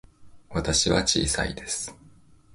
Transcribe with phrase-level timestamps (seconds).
[0.49, 1.95] 私は小さいです。